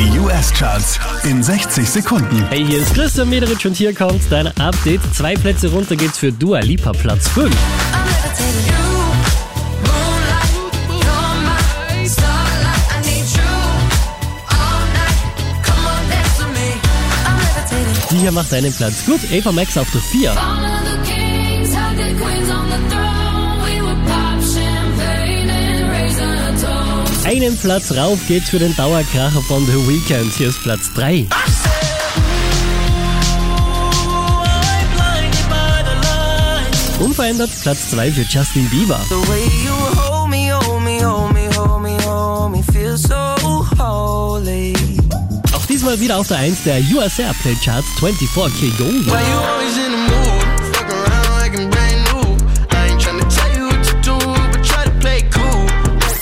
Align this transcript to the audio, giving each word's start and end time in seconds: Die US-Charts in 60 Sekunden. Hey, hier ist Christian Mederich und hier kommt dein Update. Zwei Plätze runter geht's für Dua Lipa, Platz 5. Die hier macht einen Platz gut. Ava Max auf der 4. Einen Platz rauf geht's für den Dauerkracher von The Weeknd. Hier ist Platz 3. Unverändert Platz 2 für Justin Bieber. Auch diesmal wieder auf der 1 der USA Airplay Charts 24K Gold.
Die 0.00 0.18
US-Charts 0.18 0.98
in 1.24 1.42
60 1.42 1.86
Sekunden. 1.86 2.42
Hey, 2.48 2.64
hier 2.64 2.78
ist 2.78 2.94
Christian 2.94 3.28
Mederich 3.28 3.66
und 3.66 3.76
hier 3.76 3.94
kommt 3.94 4.22
dein 4.30 4.46
Update. 4.58 5.02
Zwei 5.14 5.34
Plätze 5.34 5.70
runter 5.70 5.94
geht's 5.94 6.16
für 6.16 6.32
Dua 6.32 6.60
Lipa, 6.60 6.92
Platz 6.92 7.28
5. 7.28 7.54
Die 18.10 18.16
hier 18.16 18.32
macht 18.32 18.54
einen 18.54 18.72
Platz 18.72 19.04
gut. 19.04 19.20
Ava 19.30 19.52
Max 19.52 19.76
auf 19.76 19.90
der 19.90 20.00
4. 20.00 20.69
Einen 27.30 27.56
Platz 27.56 27.92
rauf 27.92 28.18
geht's 28.26 28.50
für 28.50 28.58
den 28.58 28.74
Dauerkracher 28.74 29.40
von 29.42 29.64
The 29.64 29.86
Weeknd. 29.86 30.34
Hier 30.34 30.48
ist 30.48 30.60
Platz 30.64 30.92
3. 30.94 31.28
Unverändert 36.98 37.50
Platz 37.62 37.90
2 37.90 38.10
für 38.10 38.22
Justin 38.22 38.68
Bieber. 38.70 38.98
Auch 45.52 45.66
diesmal 45.66 46.00
wieder 46.00 46.18
auf 46.18 46.26
der 46.26 46.38
1 46.38 46.64
der 46.64 46.80
USA 46.92 47.22
Airplay 47.22 47.54
Charts 47.64 47.86
24K 48.00 48.76
Gold. 48.76 49.06